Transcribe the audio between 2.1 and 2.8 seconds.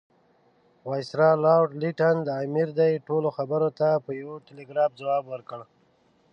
د امیر